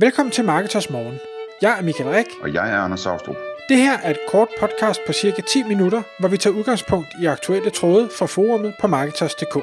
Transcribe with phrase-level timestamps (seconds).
[0.00, 1.18] Velkommen til Marketers Morgen.
[1.62, 2.26] Jeg er Michael Rik.
[2.42, 3.36] Og jeg er Anders Saustrup.
[3.68, 7.26] Det her er et kort podcast på cirka 10 minutter, hvor vi tager udgangspunkt i
[7.26, 9.54] aktuelle tråde fra forumet på Marketers.dk.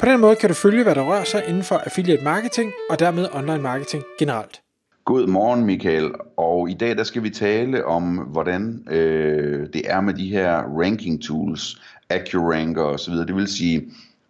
[0.00, 2.98] På den måde kan du følge, hvad der rører sig inden for affiliate marketing og
[2.98, 4.60] dermed online marketing generelt.
[5.04, 10.00] God morgen Michael, og i dag der skal vi tale om, hvordan øh, det er
[10.00, 13.14] med de her ranking tools, AccuRanker osv.
[13.14, 13.82] Det vil sige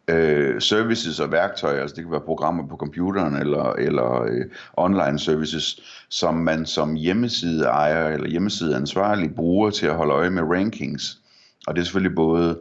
[0.08, 4.44] øh, services og værktøjer, altså det kan være programmer på computeren eller, eller øh,
[4.76, 10.30] online services, som man som hjemmeside ejer eller hjemmeside ansvarlig bruger til at holde øje
[10.30, 11.18] med rankings.
[11.66, 12.58] Og det er selvfølgelig både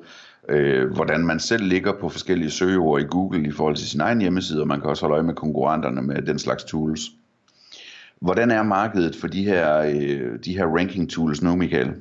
[0.50, 4.22] øh, hvordan man selv ligger på forskellige søgeord i Google i forhold til sin egen
[4.22, 7.02] hjemmeside, og man kan også holde øje med konkurrenterne med den slags tools.
[8.22, 11.94] Hvordan er markedet for de her, øh, de her ranking tools nu, Michael?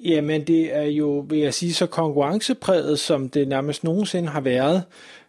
[0.00, 4.82] Jamen det er jo, vil jeg sige, så konkurrencepræget, som det nærmest nogensinde har været.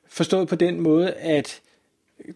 [0.08, 1.62] Forstået på den måde, at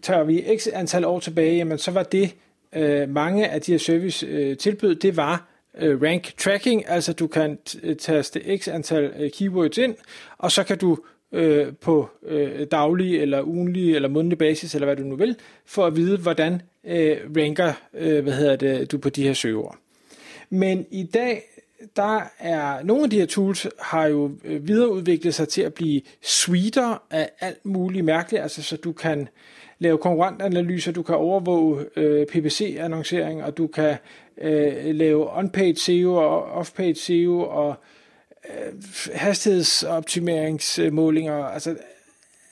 [0.02, 2.34] tager vi x antal år tilbage, jamen så var det,
[2.72, 7.26] øh, mange af de her service øh, tilbud, det var øh, rank tracking, altså du
[7.26, 9.94] kan øh, taste x antal øh, keywords ind,
[10.38, 10.98] og så kan du
[11.32, 15.86] øh, på øh, daglig eller ugenlig eller månedlig basis, eller hvad du nu vil, for
[15.86, 19.76] at vide, hvordan øh, ranker øh, hvad hedder det, du på de her søgeord.
[20.50, 21.42] Men i dag,
[21.96, 26.00] der er nogle af de her tools har jo øh, videreudviklet sig til at blive
[26.22, 29.28] suiter af alt muligt mærkeligt, altså så du kan
[29.78, 33.96] lave konkurrentanalyser, du kan overvåge øh, PPC-annoncering, og du kan
[34.40, 37.74] øh, lave on-page SEO og off-page SEO og
[38.48, 38.72] øh,
[39.14, 41.76] hastighedsoptimeringsmålinger, altså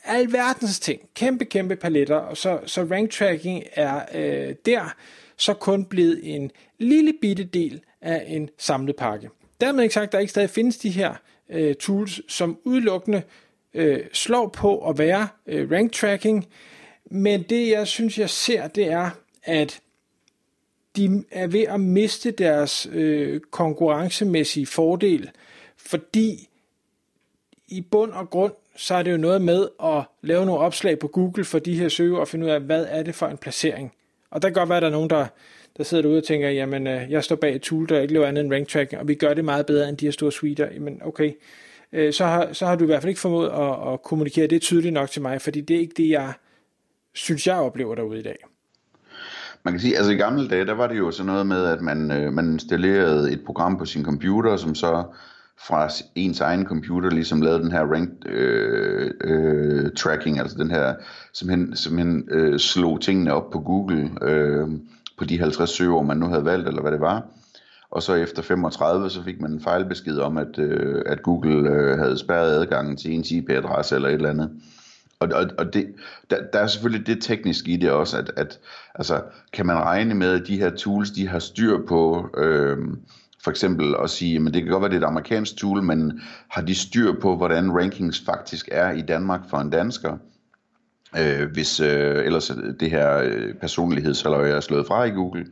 [0.04, 4.94] alverdens ting, kæmpe, kæmpe paletter, og så, så rank tracking er øh, der
[5.36, 9.30] så kun blevet en lille bitte del af en samlet pakke.
[9.60, 11.14] Dermed ikke sagt, at der ikke stadig findes de her
[11.50, 13.22] øh, tools, som udelukkende
[13.74, 16.46] øh, slår på at være øh, rank tracking,
[17.10, 19.10] men det jeg synes, jeg ser, det er,
[19.42, 19.80] at
[20.96, 25.30] de er ved at miste deres øh, konkurrencemæssige fordel,
[25.76, 26.48] fordi
[27.68, 31.08] i bund og grund, så er det jo noget med at lave nogle opslag på
[31.08, 33.92] Google for de her søger og finde ud af, hvad er det for en placering.
[34.36, 35.26] Og der kan godt være, at der er nogen, der,
[35.76, 38.26] der sidder derude og tænker, jamen øh, jeg står bag et tool, der ikke laver
[38.26, 40.68] andet end rank tracking, og vi gør det meget bedre end de her store suiter.
[40.74, 41.32] Jamen okay,
[41.92, 44.62] øh, så, har, så har du i hvert fald ikke formået at, at kommunikere det
[44.62, 46.32] tydeligt nok til mig, fordi det er ikke det, jeg
[47.14, 48.36] synes, jeg oplever derude i dag.
[49.62, 51.80] Man kan sige, altså i gamle dage, der var det jo sådan noget med, at
[51.80, 55.04] man, øh, man installerede et program på sin computer, som så
[55.58, 60.94] fra ens egen computer ligesom lavede den her rank øh, øh, tracking, altså den her
[61.32, 64.68] simpelthen, simpelthen øh, slog tingene op på Google øh,
[65.18, 67.26] på de 50 søger, man nu havde valgt, eller hvad det var.
[67.90, 71.98] Og så efter 35, så fik man en fejlbesked om, at, øh, at Google øh,
[71.98, 74.50] havde spærret adgangen til ens IP-adresse eller et eller andet.
[75.20, 75.94] Og, og, og det,
[76.30, 78.58] der, der er selvfølgelig det tekniske i det også, at, at
[78.94, 82.78] altså, kan man regne med, at de her tools, de har styr på, øh,
[83.46, 86.20] for eksempel at sige, men det kan godt være, det er et amerikansk tool, men
[86.50, 90.16] har de styr på, hvordan rankings faktisk er i Danmark for en dansker?
[91.18, 95.46] Øh, hvis øh, ellers det her øh, er slået fra i Google,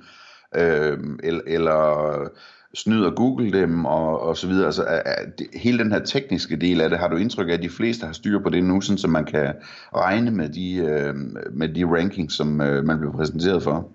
[0.57, 2.29] øh, eller, eller
[2.75, 4.67] snyder Google dem og, og så videre.
[4.67, 7.53] Altså, er, er, det, hele den her tekniske del af det, har du indtryk af,
[7.53, 9.55] at de fleste har styr på det nu, sådan, så man kan
[9.97, 11.15] regne med de, øh,
[11.53, 13.89] med de rankings, som øh, man bliver præsenteret for?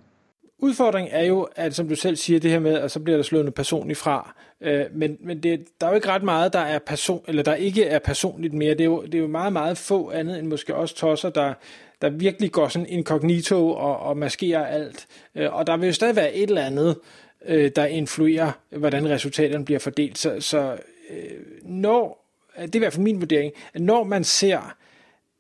[0.61, 3.23] Udfordringen er jo, at som du selv siger, det her med, at så bliver der
[3.23, 4.35] slået noget personligt fra.
[4.61, 7.55] Øh, men men det, der er jo ikke ret meget, der er person, eller der
[7.55, 8.71] ikke er personligt mere.
[8.71, 11.53] Det er, jo, det er jo meget, meget få andet end måske også tosser, der,
[12.01, 15.07] der virkelig går sådan incognito og, og maskerer alt.
[15.35, 16.97] Øh, og der vil jo stadig være et eller andet,
[17.45, 20.17] øh, der influerer, hvordan resultaterne bliver fordelt.
[20.17, 20.77] Så, så
[21.09, 21.17] øh,
[21.61, 22.25] når,
[22.61, 24.75] det er i hvert fald min vurdering, at når man ser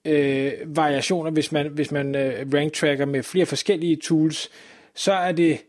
[0.05, 4.49] øh, variationer, hvis man, hvis man øh, rank tracker med flere forskellige tools,
[4.99, 5.59] så er det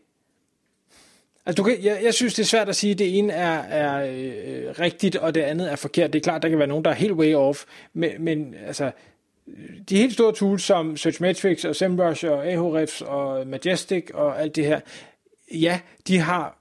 [1.45, 3.59] Altså, du kan, jeg, jeg synes, det er svært at sige, at det ene er,
[3.59, 6.13] er øh, rigtigt, og det andet er forkert.
[6.13, 8.91] Det er klart, der kan være nogen, der er helt way off, men, men altså,
[9.89, 14.65] de helt store tools som Searchmetrics og SEMrush og Ahrefs og Majestic og alt det
[14.65, 14.79] her,
[15.53, 16.57] ja, de har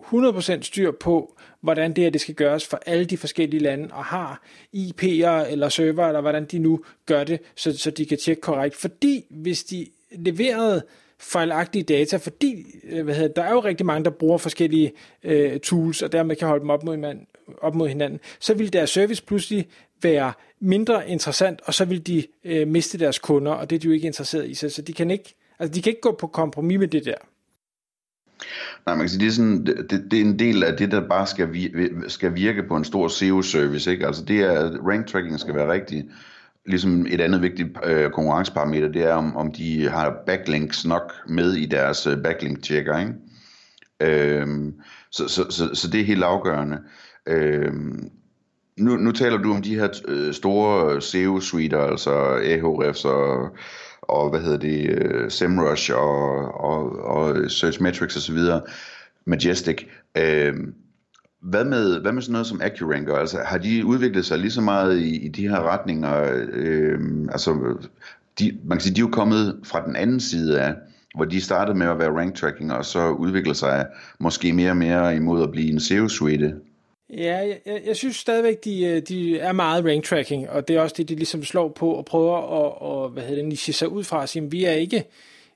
[0.00, 4.04] 100% styr på, hvordan det her det skal gøres for alle de forskellige lande, og
[4.04, 4.42] har
[4.76, 8.76] IP'er eller server, eller hvordan de nu gør det, så, så de kan tjekke korrekt.
[8.76, 10.82] Fordi hvis de leverede
[11.20, 14.92] fejlagtige data, fordi øh, hvad hedder, der er jo rigtig mange, der bruger forskellige
[15.24, 17.26] øh, tools, og dermed kan holde dem op mod, hinanden,
[17.62, 19.68] op mod hinanden, så vil deres service pludselig
[20.02, 23.86] være mindre interessant, og så vil de øh, miste deres kunder, og det er de
[23.86, 26.26] jo ikke interesseret i, så, så de kan ikke, altså de kan ikke gå på
[26.26, 27.14] kompromis med det der.
[28.86, 31.08] Nej, man kan sige, det er, sådan, det, det er en del af det, der
[31.08, 31.72] bare skal, vi,
[32.08, 33.90] skal virke på en stor SEO-service.
[33.90, 34.06] Ikke?
[34.06, 36.04] Altså det er, rank tracking skal være rigtig
[36.68, 41.52] ligesom et andet vigtigt øh, konkurrenceparameter, det er, om, om de har backlinks nok med
[41.52, 43.12] i deres øh, backlink-checker, ikke?
[44.00, 44.74] Øhm,
[45.10, 46.78] så, så, så, så det er helt afgørende.
[47.26, 48.10] Øhm,
[48.78, 53.56] nu, nu taler du om de her øh, store øh, SEO-suiter, altså Ahrefs og,
[54.02, 58.38] og hvad hedder det, øh, SEMrush og, og, og Searchmetrics osv.,
[59.26, 59.84] Majestic.
[60.18, 60.74] Øhm,
[61.40, 63.14] hvad med, hvad med sådan noget som AccuRanker?
[63.14, 66.44] Altså, har de udviklet sig lige så meget i, i de her retninger?
[66.52, 66.98] Øh,
[67.32, 67.76] altså,
[68.38, 70.74] de, man kan sige, de er jo kommet fra den anden side af,
[71.14, 73.86] hvor de startede med at være rank tracking, og så udvikler sig
[74.18, 76.54] måske mere og mere imod at blive en SEO-suite.
[77.16, 77.36] Ja,
[77.66, 80.94] jeg, jeg, synes stadigvæk, de, øh, de er meget rank tracking, og det er også
[80.98, 84.04] det, de ligesom slår på og prøver at og, hvad hedder det, niche sig ud
[84.04, 85.04] fra at sige, vi er ikke,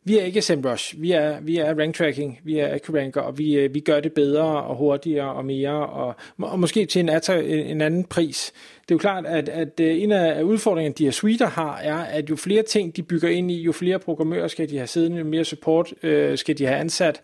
[0.05, 3.55] vi er ikke SEMrush, vi er, vi er rank tracking, vi er AccuRanker, og vi,
[3.55, 7.11] øh, vi gør det bedre og hurtigere og mere, og, og måske til en,
[7.45, 8.53] en anden pris.
[8.83, 11.97] Det er jo klart, at, at øh, en af udfordringerne, de her suiter har, er,
[11.97, 15.19] at jo flere ting, de bygger ind i, jo flere programmører skal de have siddende,
[15.19, 17.23] jo mere support øh, skal de have ansat,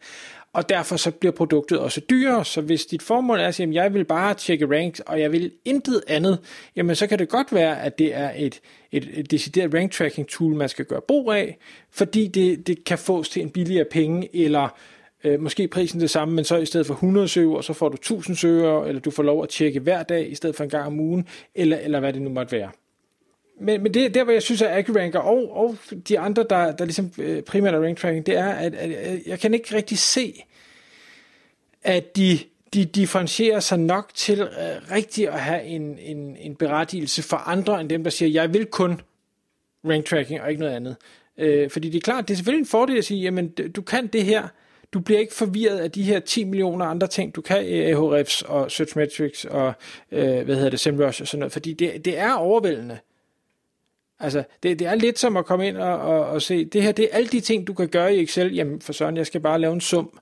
[0.53, 2.45] og derfor så bliver produktet også dyrere.
[2.45, 5.33] Så hvis dit formål er at sige, at jeg vil bare tjekke ranks, og jeg
[5.33, 6.39] vil intet andet,
[6.77, 8.61] jamen så kan det godt være, at det er et,
[8.93, 11.59] et, et decideret rank tracking tool, man skal gøre brug af,
[11.91, 14.69] fordi det, det kan fås til en billigere penge, eller
[15.25, 17.95] øh, måske prisen det samme, men så i stedet for 100 søger, så får du
[17.95, 20.87] 1000 søger, eller du får lov at tjekke hver dag, i stedet for en gang
[20.87, 22.71] om ugen, eller, eller hvad det nu måtte være
[23.61, 25.77] men, men det der, hvor jeg synes, at AccuRanker og, og
[26.09, 29.41] de andre, der, der ligesom øh, primært er rank tracking, det er, at, at jeg
[29.41, 30.45] kan ikke rigtig se,
[31.83, 32.39] at de,
[32.75, 34.49] de differentierer sig nok til uh,
[34.93, 38.67] rigtig at have en, en, en berettigelse for andre, end dem, der siger, jeg vil
[38.67, 39.01] kun
[39.85, 40.97] rank tracking og ikke noget andet.
[41.37, 44.07] Uh, fordi det er klart, det er selvfølgelig en fordel at sige, jamen du kan
[44.07, 44.49] det her,
[44.93, 48.43] du bliver ikke forvirret af de her 10 millioner andre ting, du kan i Ahrefs
[48.43, 49.73] og Searchmetrics og,
[50.13, 52.99] uh, hvad hedder det, SEMrush og sådan noget, fordi det, det er overvældende.
[54.21, 56.93] Altså, det, det er lidt som at komme ind og, og, og se, det her,
[56.93, 58.55] det er alle de ting, du kan gøre i Excel.
[58.55, 60.19] Jamen, for sådan, jeg skal bare lave en sum.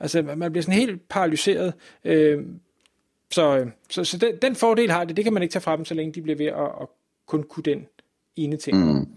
[0.00, 1.74] Altså, man bliver sådan helt paralyseret.
[2.04, 2.46] Øhm, øh,
[3.30, 5.84] så så, så den, den fordel har det, det kan man ikke tage fra dem,
[5.84, 6.88] så længe de bliver ved at, at
[7.26, 7.86] kun kunne den
[8.36, 8.92] ene ting.
[8.92, 9.08] Mm.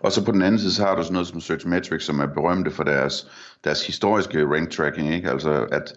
[0.00, 2.26] Og så på den anden side, så har du sådan noget som Searchmetrics, som er
[2.26, 3.28] berømte for deres,
[3.64, 5.30] deres historiske rank tracking, ikke?
[5.30, 5.94] Altså, at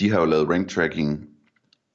[0.00, 1.28] de har jo lavet rank tracking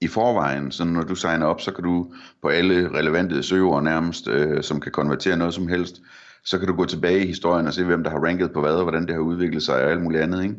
[0.01, 4.27] i forvejen, så når du signer op, så kan du på alle relevante søgeord nærmest,
[4.27, 6.01] øh, som kan konvertere noget som helst,
[6.45, 8.73] så kan du gå tilbage i historien og se, hvem der har ranket på hvad,
[8.73, 10.55] og hvordan det har udviklet sig og alt muligt andet, ikke?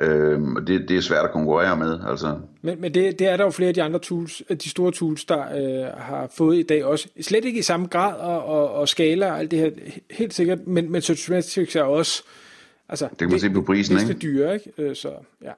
[0.00, 1.98] Øhm, og det, det er svært at konkurrere med.
[2.08, 2.38] Altså.
[2.62, 5.24] Men, men det, det er der jo flere af de andre tools, de store tools,
[5.24, 7.08] der øh, har fået i dag også.
[7.20, 9.70] Slet ikke i samme grad og, og, og skala og alt det her,
[10.10, 12.22] helt sikkert, men, men Searchmetrics er også
[12.88, 14.08] altså, det kan man det, se på prisen, ikke?
[14.08, 14.72] Det dyre, ikke?
[14.78, 15.10] Øh, så,
[15.42, 15.52] ja.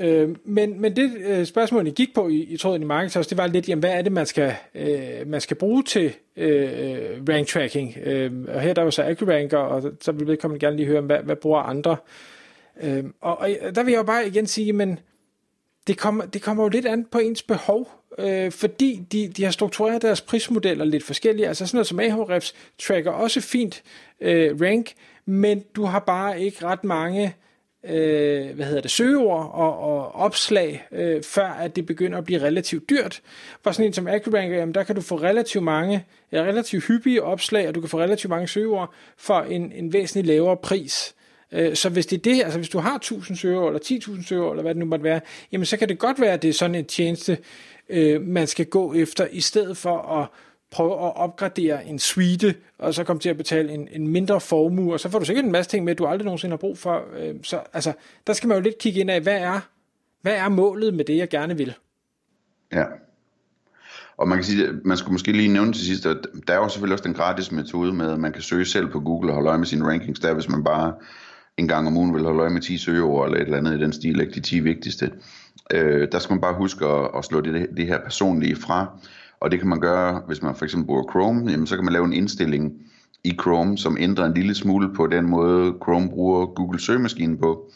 [0.00, 3.38] Øh, men, men det øh, spørgsmål, I gik på i, i tråden i Marketers, det
[3.38, 6.98] var lidt, jamen, hvad er det, man skal, øh, man skal bruge til øh,
[7.28, 7.96] rank tracking?
[8.04, 11.18] Øh, og her der var så AccuRanker, og så vil vedkommende gerne lige høre, hvad,
[11.18, 11.96] hvad bruger andre?
[12.82, 14.98] Øh, og, og der vil jeg jo bare igen sige, men
[15.86, 19.50] det kommer, det kommer jo lidt an på ens behov, øh, fordi de, de har
[19.50, 21.48] struktureret deres prismodeller lidt forskellige.
[21.48, 23.82] Altså sådan noget som Ahrefs tracker også fint
[24.20, 24.92] øh, rank,
[25.26, 27.34] men du har bare ikke ret mange
[27.88, 32.42] øh, hvad hedder det, søgeord og, og opslag, øh, før at det begynder at blive
[32.42, 33.20] relativt dyrt.
[33.62, 37.22] For sådan en som AccuRanker, jamen, der kan du få relativt mange, ja, relativt hyppige
[37.22, 41.14] opslag, og du kan få relativt mange søgeord for en, en væsentlig lavere pris.
[41.52, 44.52] Øh, så hvis det er det, altså hvis du har 1000 søgeord, eller 10.000 søgeord,
[44.52, 45.20] eller hvad det nu måtte være,
[45.52, 47.38] jamen så kan det godt være, at det er sådan en tjeneste,
[47.88, 50.26] øh, man skal gå efter, i stedet for at
[50.70, 54.92] prøve at opgradere en suite, og så komme til at betale en, en mindre formue,
[54.92, 57.04] og så får du sikkert en masse ting med, du aldrig nogensinde har brug for.
[57.18, 57.92] Øh, så altså,
[58.26, 59.60] der skal man jo lidt kigge ind af, hvad er,
[60.22, 61.74] hvad er målet med det, jeg gerne vil?
[62.72, 62.84] Ja.
[64.16, 66.68] Og man kan sige, man skulle måske lige nævne til sidst, at der er jo
[66.68, 69.48] selvfølgelig også den gratis metode med, at man kan søge selv på Google og holde
[69.48, 70.94] øje med sine rankings der, hvis man bare
[71.56, 73.82] en gang om ugen vil holde øje med 10 søgeord eller et eller andet i
[73.82, 75.12] den stil, ikke de 10 vigtigste.
[75.72, 78.98] Øh, der skal man bare huske at, at slå det, det her personlige fra,
[79.40, 81.92] og det kan man gøre, hvis man for eksempel bruger Chrome, jamen så kan man
[81.92, 82.72] lave en indstilling
[83.24, 87.70] i Chrome, som ændrer en lille smule på den måde, Chrome bruger Google søgemaskinen på,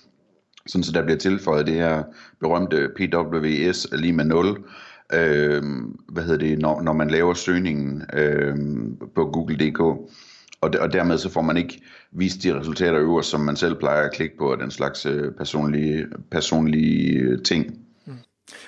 [0.67, 2.03] sådan så der bliver tilføjet det her
[2.41, 4.65] berømte PWS lige med 0,
[5.13, 5.63] øh,
[6.09, 8.57] hvad hedder det, når, når man laver søgningen øh,
[9.15, 9.81] på google.dk.
[10.61, 14.05] Og, og dermed så får man ikke vist de resultater øverst, som man selv plejer
[14.05, 17.79] at klikke på, den slags øh, personlige, personlige ting.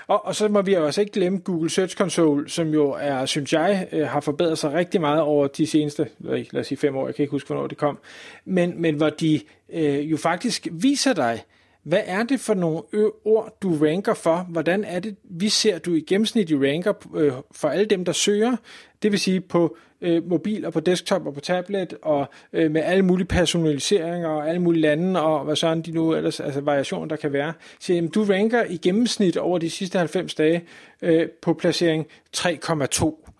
[0.07, 3.53] Og, og så må vi også ikke glemme Google Search Console, som jo er, synes
[3.53, 7.07] jeg, øh, har forbedret sig rigtig meget over de seneste, lad os sige fem år,
[7.07, 7.99] jeg kan ikke huske, hvornår det kom,
[8.45, 9.41] men, men hvor de
[9.73, 11.43] øh, jo faktisk viser dig,
[11.85, 12.83] hvad er det for nogle
[13.25, 14.47] ord, du ranker for?
[14.49, 18.13] Hvordan er det, vi ser, du i gennemsnit i ranker øh, for alle dem, der
[18.13, 18.57] søger?
[19.03, 22.83] Det vil sige på øh, mobil og på desktop og på tablet, og øh, med
[22.83, 27.07] alle mulige personaliseringer og alle mulige lande, og hvad sådan de nu ellers, altså variationer,
[27.07, 27.53] der kan være.
[27.81, 30.65] Så jamen, du ranker i gennemsnit over de sidste 90 dage
[31.03, 33.34] øh, på placering 3,2.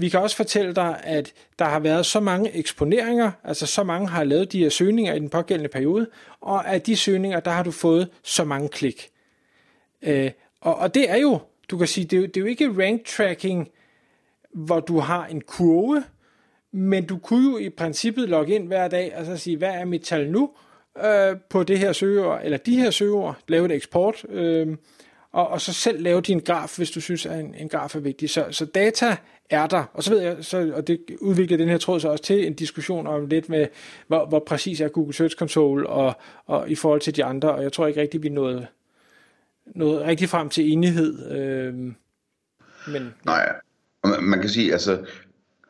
[0.00, 4.08] Vi kan også fortælle dig, at der har været så mange eksponeringer, altså så mange
[4.08, 6.06] har lavet de her søgninger i den pågældende periode,
[6.40, 9.10] og af de søgninger, der har du fået så mange klik.
[10.02, 11.38] Øh, og, og det er jo,
[11.70, 13.68] du kan sige, det er jo, det er jo ikke rank tracking,
[14.54, 16.04] hvor du har en kurve,
[16.72, 19.84] men du kunne jo i princippet logge ind hver dag og så sige, hvad er
[19.84, 20.50] mit tal nu
[21.04, 24.76] øh, på det her søgeord, eller de her søgeord, lave et eksport, øh,
[25.32, 28.00] og, og så selv lave din graf, hvis du synes, at en, en graf er
[28.00, 28.30] vigtig.
[28.30, 29.16] Så, så data
[29.50, 32.24] er der, og så ved jeg, så, og det udvikler den her tråd så også
[32.24, 33.66] til en diskussion om lidt med,
[34.06, 36.16] hvor, hvor præcis er Google Search Console og,
[36.46, 38.66] og i forhold til de andre, og jeg tror ikke rigtig, vi nåede,
[39.66, 41.30] nåede rigtig frem til enighed.
[41.30, 41.74] Øh,
[42.92, 43.52] men, Nej,
[44.20, 44.98] man kan sige, altså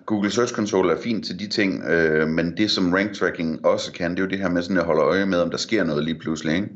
[0.07, 3.93] Google Search Console er fint til de ting, øh, men det som rank tracking også
[3.93, 5.85] kan, det er jo det her med sådan at holde øje med, om der sker
[5.85, 6.55] noget lige pludselig.
[6.55, 6.69] Ikke?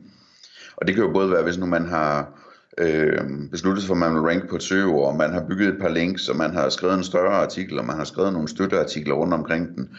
[0.77, 2.42] Og det kan jo både være, hvis nu man har
[2.79, 5.69] øh, besluttet sig for, at man vil rank på et søgeord, og man har bygget
[5.69, 8.49] et par links, og man har skrevet en større artikel, og man har skrevet nogle
[8.49, 9.91] støtteartikler rundt omkring den.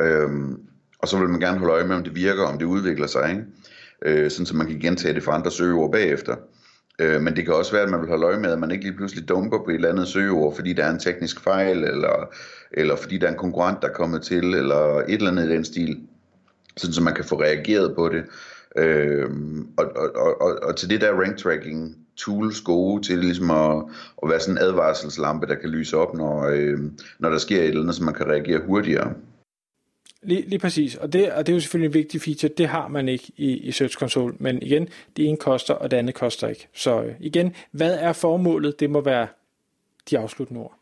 [0.00, 0.30] Øh,
[0.98, 3.30] og så vil man gerne holde øje med, om det virker, om det udvikler sig,
[3.30, 3.44] ikke?
[4.04, 6.36] Øh, sådan så man kan gentage det for andre søgeord bagefter.
[6.98, 8.84] Øh, men det kan også være, at man vil holde øje med, at man ikke
[8.84, 12.28] lige pludselig dumper på et eller andet søgeord, fordi der er en teknisk fejl, eller,
[12.70, 15.52] eller fordi der er en konkurrent, der er kommet til, eller et eller andet i
[15.52, 16.00] den stil,
[16.76, 18.24] sådan så man kan få reageret på det.
[18.76, 19.30] Øh,
[19.76, 23.84] og, og, og, og til det der rank tracking tools gode til ligesom at,
[24.22, 26.78] at være sådan en advarselslampe, der kan lyse op, når, øh,
[27.18, 29.14] når der sker et eller andet, så man kan reagere hurtigere.
[30.22, 32.88] Lige, lige præcis, og det, og det er jo selvfølgelig en vigtig feature, det har
[32.88, 36.48] man ikke i, i Search Console, men igen, det ene koster, og det andet koster
[36.48, 36.68] ikke.
[36.74, 38.80] Så øh, igen, hvad er formålet?
[38.80, 39.26] Det må være
[40.10, 40.78] de afsluttende ord.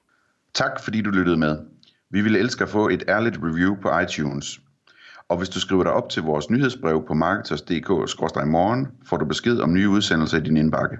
[0.55, 1.59] Tak fordi du lyttede med.
[2.11, 4.61] Vi ville elske at få et ærligt review på iTunes.
[5.29, 9.73] Og hvis du skriver dig op til vores nyhedsbrev på marketers.dk-morgen, får du besked om
[9.73, 10.97] nye udsendelser i din indbakke.